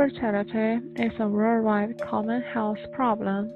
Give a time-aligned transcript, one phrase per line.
[0.00, 3.52] Infertility is a worldwide common health problem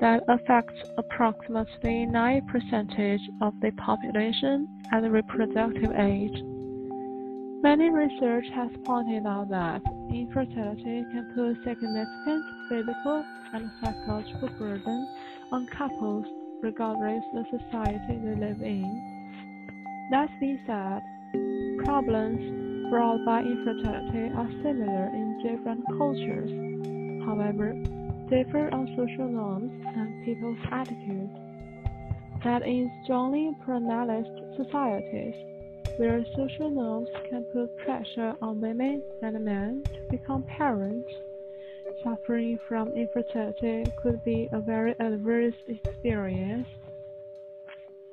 [0.00, 6.42] that affects approximately 9% of the population at reproductive age.
[7.62, 9.80] Many research has pointed out that
[10.10, 13.24] infertility can put significant physical
[13.54, 15.08] and psychological burden
[15.52, 16.26] on couples
[16.64, 20.08] regardless of the society they live in.
[20.10, 21.00] That being said,
[21.84, 26.50] problems brought by infertility are similar in different cultures,
[27.24, 27.72] however,
[28.28, 31.30] differ on social norms and people's attitudes.
[32.42, 35.34] That in strongly paternalist societies,
[35.98, 41.08] where social norms can put pressure on women and men to become parents,
[42.02, 46.66] suffering from infertility could be a very adverse experience.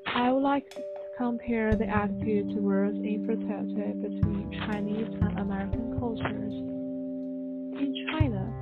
[0.05, 0.83] I would like to
[1.17, 6.82] compare the attitude towards infertility between Chinese and American cultures.
[7.79, 8.53] In China,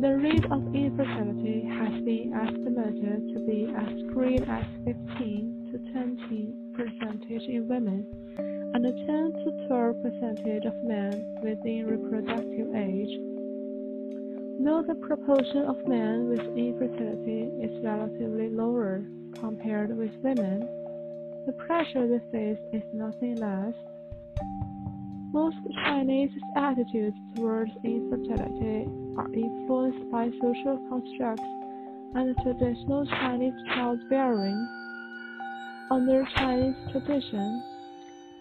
[0.00, 6.54] the rate of infertility has been estimated to be as great as 15 to 20
[6.74, 8.06] percentage in women
[8.74, 13.18] and 10 to 12 percentage of men within reproductive age.
[14.64, 19.04] Though the proportion of men with infertility is relatively lower
[19.40, 20.60] compared with women,
[21.46, 23.74] the pressure they face is nothing less.
[25.32, 31.44] Most Chinese attitudes towards infertility are influenced by social constructs
[32.14, 34.56] and traditional Chinese childbearing.
[35.90, 37.62] Under Chinese tradition,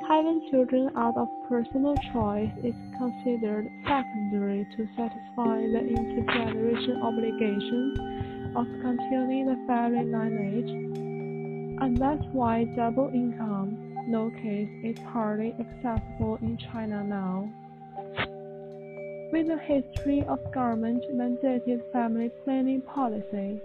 [0.07, 8.65] having children out of personal choice is considered secondary to satisfy the intergeneration obligation of
[8.81, 10.87] continuing the family lineage
[11.79, 13.56] and that's why double income,
[14.07, 17.49] no case, is hardly accessible in China now.
[19.31, 23.61] With a history of government-mandated family planning policy,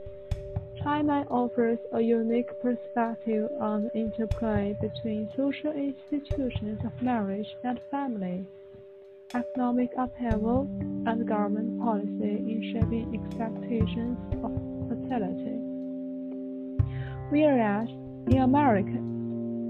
[0.83, 8.45] China offers a unique perspective on the interplay between social institutions of marriage and family,
[9.35, 10.69] economic upheaval,
[11.07, 14.51] and government policy in shaping expectations of
[14.89, 15.59] fertility.
[17.31, 17.89] Whereas
[18.27, 19.12] in America,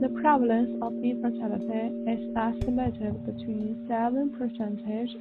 [0.03, 4.35] the prevalence of infertility is estimated between 7%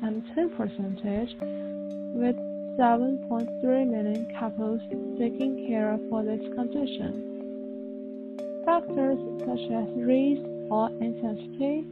[0.01, 1.35] and 10%,
[2.15, 2.35] with
[2.79, 4.81] 7.3 million couples
[5.19, 7.11] seeking care for this condition.
[8.65, 10.41] Factors such as race
[10.71, 11.85] or ancestry,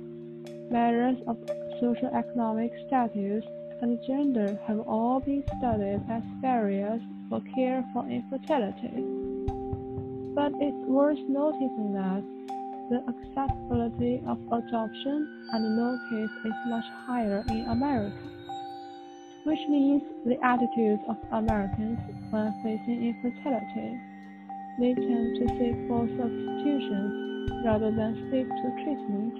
[0.71, 1.37] matters of
[1.79, 3.45] socioeconomic status,
[3.81, 9.05] and gender have all been studied as barriers for care for infertility
[10.35, 12.23] but it's worth noticing that
[12.89, 18.17] the acceptability of adoption and no case is much higher in America,
[19.43, 21.99] which means the attitudes of Americans
[22.31, 23.93] when facing infertility.
[24.79, 29.35] They tend to seek for substitutions rather than stick to treatment.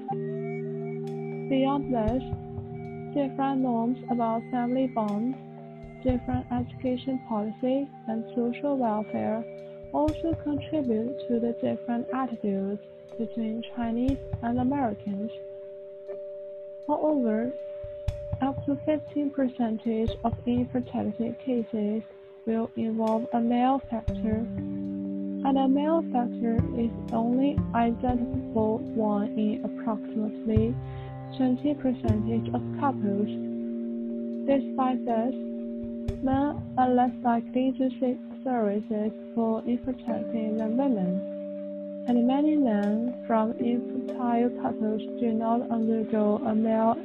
[1.50, 2.24] Beyond this,
[3.16, 5.36] different norms about family bonds,
[6.04, 9.44] different education policy, and social welfare
[9.92, 12.80] also contribute to the different attitudes
[13.20, 15.30] between Chinese and Americans.
[16.88, 17.52] Moreover,
[18.42, 22.02] up to 15% of infertility cases
[22.46, 24.38] will involve a male factor,
[25.46, 30.74] and a male factor is only identifiable one in approximately
[31.38, 33.30] 20% of couples.
[34.48, 35.36] Despite this,
[36.24, 41.29] men are less likely to seek services for infertility than women,
[42.10, 46.98] and many men from infertile couples do not undergo a male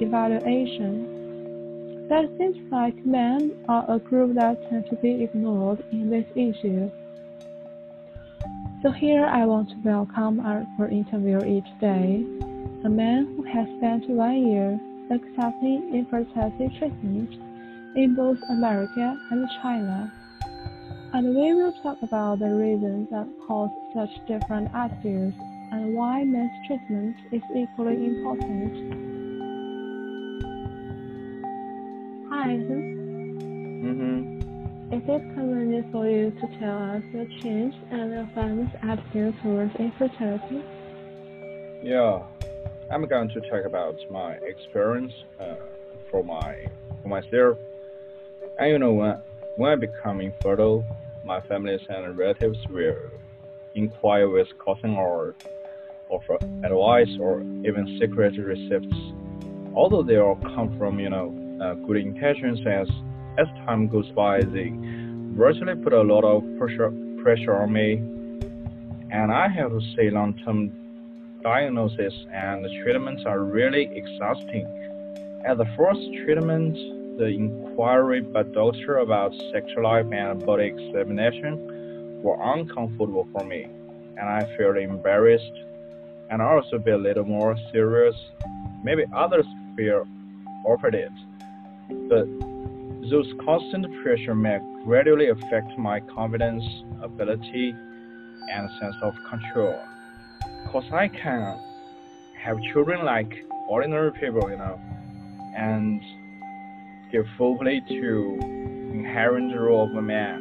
[0.00, 2.08] evaluation.
[2.08, 6.90] That seems like men are a group that tend to be ignored in this issue.
[8.82, 11.42] So here I want to welcome our interviewer
[11.78, 12.26] today,
[12.84, 14.80] a man who has spent one year
[15.12, 17.32] accepting infertility treatment
[17.94, 20.12] in both America and China
[21.14, 25.36] and we will talk about the reasons that cause such different attitudes
[25.70, 29.10] and why men's treatment is equally important.
[32.30, 32.56] Hi,
[33.82, 34.94] Mm-hmm.
[34.94, 39.74] Is it convenient for you to tell us your change and your family's attitude towards
[39.76, 40.62] infertility?
[41.82, 42.22] Yeah,
[42.90, 45.56] I'm going to talk about my experience uh,
[46.10, 46.66] for my
[47.02, 47.58] for myself.
[48.58, 49.18] And you know when
[49.56, 50.84] when I become infertile,
[51.24, 52.96] my family and relatives will
[53.74, 55.34] inquire with caution or
[56.08, 58.96] offer advice or even secret receipts.
[59.74, 62.88] Although they all come from, you know, uh, good intentions as
[63.38, 64.72] as time goes by, they
[65.34, 67.94] virtually put a lot of pressure pressure on me,
[69.10, 74.66] and I have to say long-term diagnosis and treatments are really exhausting.
[75.46, 76.76] At the first treatment,
[77.18, 84.28] the inquiry by doctor about sexual life and body examination were uncomfortable for me, and
[84.28, 85.52] I felt embarrassed
[86.30, 88.14] and also be a little more serious.
[88.82, 90.06] Maybe others feel
[90.64, 91.12] offered it,
[92.08, 92.26] but
[93.10, 96.64] those constant pressure may gradually affect my confidence,
[97.02, 97.74] ability,
[98.50, 99.78] and sense of control.
[100.70, 101.58] Cause I can
[102.42, 104.80] have children like ordinary people, you know,
[105.56, 106.00] and
[107.12, 110.40] give full play to inherent role of a man,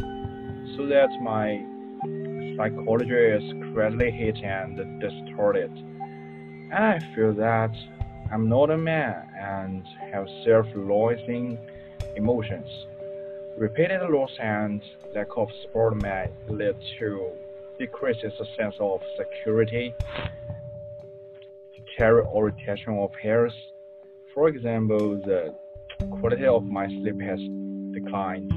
[0.78, 1.64] so that my
[2.56, 5.70] psychology is greatly hit and distorted.
[5.70, 7.72] And I feel that
[8.32, 11.60] I'm not a man and have self-loathing
[12.16, 12.70] emotions.
[13.58, 14.82] Repeated loss and
[15.14, 17.32] lack of support may lead to
[17.78, 19.94] decreases a sense of security,
[21.76, 23.52] deterioration of health.
[24.34, 25.54] For example, the
[26.10, 27.40] quality of my sleep has
[27.94, 28.52] declined.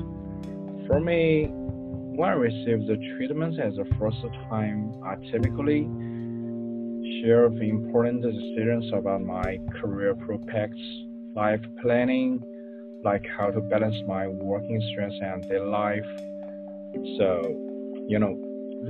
[0.86, 1.48] For me,
[2.16, 4.18] when I receive the treatment as the first
[4.48, 5.82] time, I typically
[7.20, 10.80] share the important decisions about my career prospects,
[11.34, 12.42] life planning,
[13.02, 16.06] like how to balance my working stress and daily life.
[17.18, 17.42] So,
[18.08, 18.38] you know,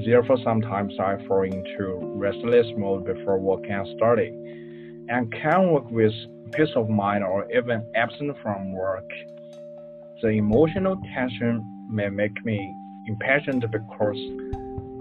[0.04, 4.28] therefore sometimes I fall into restless mode before work and study,
[5.08, 6.12] and can work with
[6.56, 9.08] peace of mind or even absent from work.
[10.22, 12.74] The emotional tension may make me
[13.06, 14.16] impatient because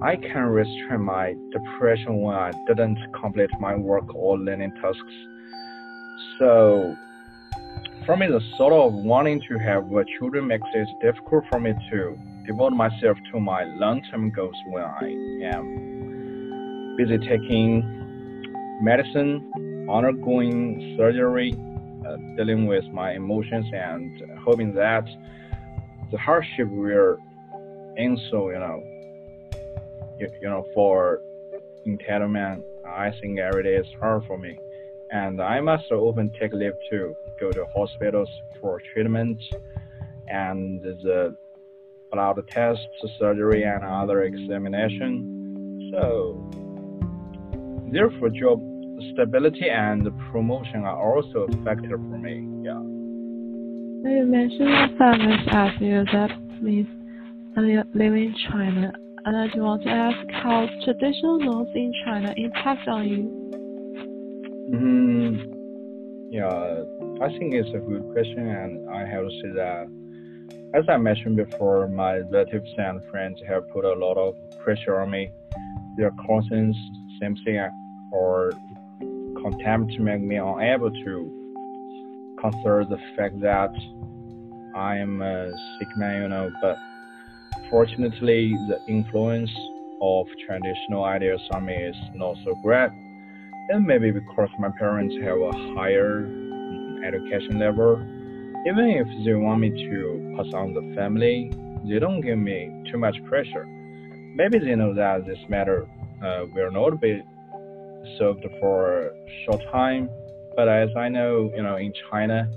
[0.01, 5.15] I can restrain my depression when I didn't complete my work or learning tasks.
[6.39, 6.95] So,
[8.05, 9.83] for me, the sort of wanting to have
[10.19, 15.05] children makes it difficult for me to devote myself to my long-term goals when I
[15.55, 17.81] am busy taking
[18.81, 19.49] medicine,
[19.89, 21.53] undergoing surgery,
[22.07, 25.05] uh, dealing with my emotions, and hoping that
[26.11, 27.17] the hardship will
[27.97, 28.81] and so you know
[30.19, 31.21] you, you know for
[31.87, 34.57] entitlement i think every day is hard for me.
[35.11, 38.29] And i must often take leave to go to hospitals
[38.59, 39.41] for treatment
[40.27, 41.35] and the
[42.11, 42.85] blood tests
[43.19, 45.91] surgery and other examination.
[45.91, 46.49] So
[47.91, 48.59] therefore job
[49.11, 52.81] stability and promotion are also a factor for me yeah
[54.09, 56.87] you mentioned your families ask you that please
[57.55, 58.93] and live in China.
[59.25, 63.49] And I do want to ask how traditional norms in China impact on you.
[64.73, 66.83] Mm, yeah,
[67.25, 69.87] I think it's a good question, and I have to say that,
[70.73, 75.11] as I mentioned before, my relatives and friends have put a lot of pressure on
[75.11, 75.31] me.
[75.97, 76.75] Their concerns,
[77.21, 77.59] sympathy,
[78.11, 78.51] or
[79.43, 83.71] contempt make me unable to consider the fact that
[84.75, 86.77] I am a sick man, you know, but
[87.69, 89.51] fortunately, the influence
[90.01, 92.91] of traditional ideas on me is not so great.
[93.69, 96.25] And maybe because my parents have a higher
[97.05, 98.01] education level,
[98.67, 101.51] even if they want me to pass on the family,
[101.85, 103.65] they don't give me too much pressure.
[104.35, 105.87] Maybe they know that this matter
[106.23, 107.21] uh, will not be
[108.17, 109.11] solved for a
[109.45, 110.09] short time,
[110.55, 112.49] but as I know, you know, in China,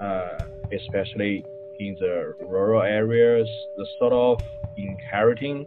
[0.00, 0.38] uh,
[0.72, 1.44] especially
[1.78, 4.40] in the rural areas, the sort of
[4.76, 5.66] inheriting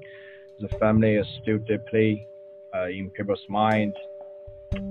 [0.60, 2.28] the family is still deeply
[2.76, 3.94] uh, in people's mind.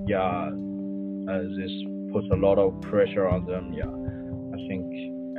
[0.05, 1.71] Yeah, uh, this
[2.11, 3.73] puts a lot of pressure on them.
[3.73, 4.85] Yeah, I think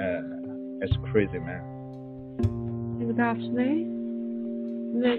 [0.01, 1.63] uh, it's crazy, man.
[3.01, 3.87] Exactly.
[4.95, 5.15] The,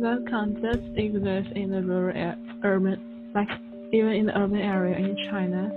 [0.00, 3.48] the context exists in the rural, urban, like
[3.92, 5.70] even in the urban area in China.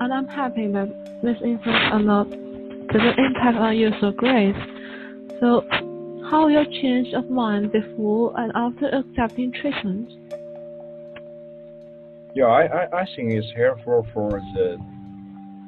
[0.00, 0.88] And I'm happy that
[1.22, 4.54] this influence are not the impact on you so great.
[5.40, 5.66] So,
[6.30, 10.10] how your change of mind before and after accepting treatment?
[12.34, 14.78] Yeah, I, I, I think it's helpful for the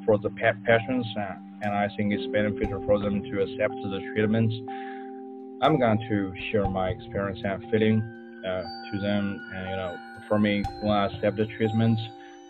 [0.05, 4.51] for the patients, and, and I think it's beneficial for them to accept the treatment.
[5.61, 8.01] I'm going to share my experience and feeling
[8.45, 11.99] uh, to them, and you know, for me, when I accept the treatment,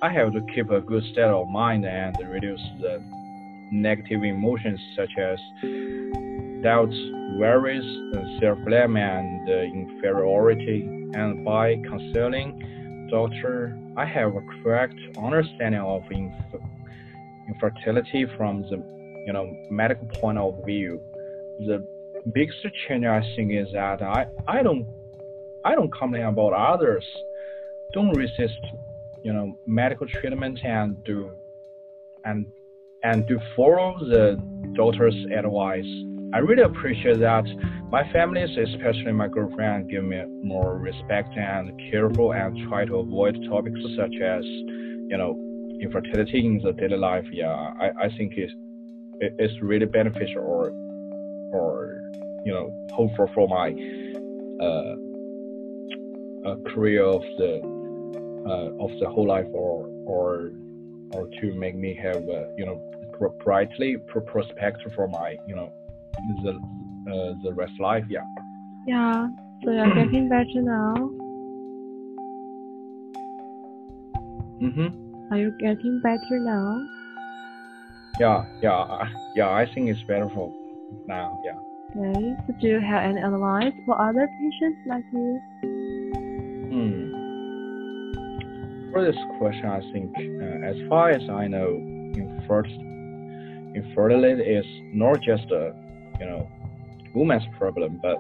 [0.01, 3.01] I have to keep a good state of mind and reduce the
[3.71, 5.39] negative emotions such as
[6.61, 6.95] doubts,
[7.37, 7.85] worries,
[8.39, 10.81] self-blame, and uh, inferiority.
[11.13, 16.33] And by consulting doctor, I have a correct understanding of inf
[17.47, 18.77] infertility from the
[19.25, 20.99] you know medical point of view,
[21.59, 21.85] the
[22.33, 24.85] biggest change I think is that I I don't
[25.63, 27.05] I don't complain about others.
[27.95, 28.59] Don't resist,
[29.23, 31.31] you know, medical treatment and do
[32.25, 32.45] and
[33.03, 34.35] and to follow the
[34.73, 35.91] doctor's advice.
[36.33, 37.45] I really appreciate that
[37.89, 43.37] my family, especially my girlfriend, give me more respect and careful and try to avoid
[43.49, 45.31] topics such as, you know,
[45.81, 47.25] infertility in the daily life.
[47.31, 48.53] Yeah, I, I think it's
[49.21, 50.71] it's really beneficial or
[51.53, 52.01] or
[52.45, 53.69] you know hopeful for my
[54.65, 54.95] uh,
[56.49, 57.74] uh, career of the
[58.51, 60.51] of the whole life or or
[61.13, 62.81] or to make me have uh, you know
[63.43, 65.71] brightly prospect for my you know
[66.43, 66.51] the
[67.11, 68.25] uh, the rest life yeah.
[68.87, 69.27] Yeah.
[69.63, 70.93] So you're getting better now.
[74.61, 75.33] Mm-hmm.
[75.33, 76.85] Are you getting better now?
[78.19, 80.53] Yeah yeah yeah i think it's better for
[81.05, 81.59] now yeah.
[81.97, 82.33] Okay.
[82.47, 85.41] So do you have any advice for other patients like you?
[86.71, 87.14] Hmm
[88.95, 91.67] for this question i think uh, as far as i know
[92.15, 92.85] infertility
[93.75, 95.73] infertility is not just a
[96.19, 96.47] you know
[97.15, 98.17] woman's problem, but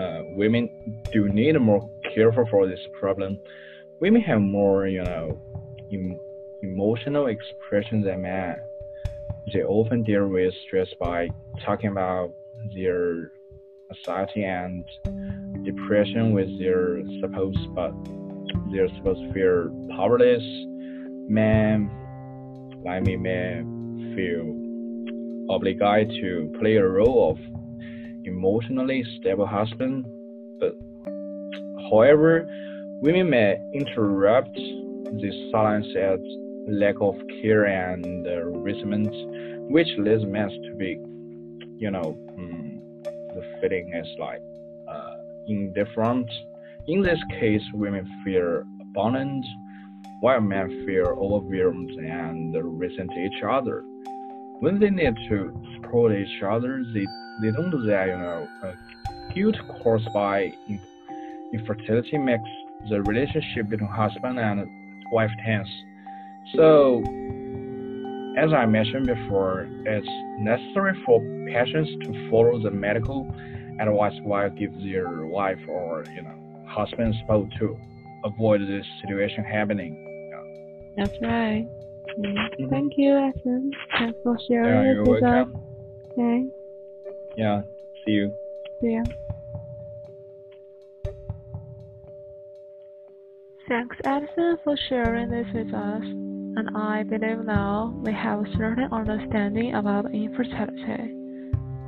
[0.00, 0.68] uh, women
[1.12, 3.38] do need more careful for this problem.
[4.00, 5.38] Women have more you know
[5.92, 6.18] em
[6.62, 8.56] emotional expression than men.
[9.52, 11.28] They often deal with stress by
[11.64, 12.32] talking about
[12.74, 13.32] their
[13.90, 14.84] anxiety and
[15.64, 17.92] depression with their spouse, but
[18.72, 20.42] their spouse feel powerless.
[21.28, 21.90] Men,
[22.84, 23.62] like me, may
[24.14, 24.46] feel
[25.50, 27.38] obligated to play a role of
[28.24, 30.04] emotionally stable husband,
[30.58, 30.74] but
[31.90, 32.46] however,
[33.02, 34.54] women may interrupt
[35.20, 36.18] this silence as
[36.68, 39.08] lack of care and uh, resentment,
[39.70, 40.98] which leads men to be,
[41.78, 44.42] you know, um, the feeling is like
[44.88, 46.28] uh, indifferent.
[46.88, 49.44] In this case, women feel abandoned,
[50.20, 53.84] while men feel overwhelmed and resent each other
[54.60, 57.06] when they need to support each other, they,
[57.42, 58.48] they don't do that, you know.
[58.62, 58.72] Uh,
[59.34, 60.52] guilt caused by
[61.52, 62.48] infertility makes
[62.88, 64.66] the relationship between husband and
[65.12, 65.68] wife tense.
[66.54, 67.00] So,
[68.38, 73.28] as I mentioned before, it's necessary for patients to follow the medical
[73.78, 77.76] advice while give their wife or you know husband spouse to
[78.24, 80.30] avoid this situation happening.
[80.30, 81.04] Yeah.
[81.04, 81.66] That's right.
[82.18, 82.70] Mm-hmm.
[82.70, 83.70] Thank you, Edison.
[83.98, 85.54] Thanks for sharing yeah, you're with welcome.
[85.54, 85.62] us.
[86.12, 86.44] Okay.
[87.36, 87.62] Yeah.
[88.04, 88.32] See you.
[88.80, 89.04] See you.
[93.68, 96.02] Thanks, Edison, for sharing this with us.
[96.02, 101.12] And I believe now we have a certain understanding about infertility.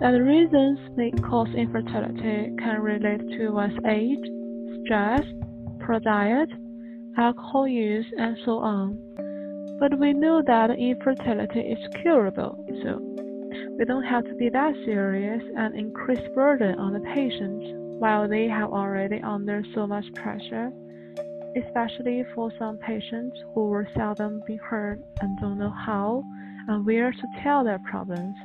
[0.01, 4.19] That the reasons that cause infertility can relate to one's age,
[4.85, 5.23] stress,
[5.81, 6.49] poor diet,
[7.17, 8.99] alcohol use, and so on.
[9.81, 12.99] But we know that infertility is curable, so
[13.79, 17.65] we don't have to be that serious and increase burden on the patients
[18.01, 20.71] while they have already under so much pressure,
[21.57, 26.23] especially for some patients who will seldom be heard and don't know how
[26.69, 28.37] and where to tell their problems.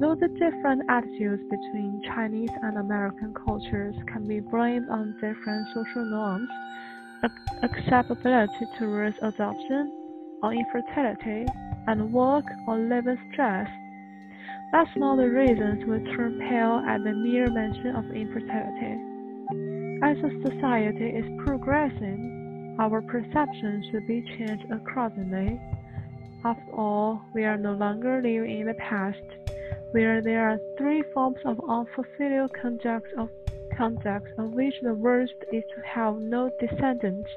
[0.00, 6.04] Though the different attitudes between Chinese and American cultures can be blamed on different social
[6.04, 6.48] norms,
[7.62, 9.92] acceptability towards adoption
[10.40, 11.46] or infertility
[11.88, 13.68] and work or living stress.
[14.70, 19.02] That's not the reason to turn pale at the mere mention of infertility.
[20.04, 25.60] As a society is progressing, our perception should be changed accordingly.
[26.44, 29.18] After all, we are no longer living in the past,
[29.92, 33.28] where there are three forms of unfulfilled conduct of
[33.76, 37.30] conduct of which the worst is to have no descendants.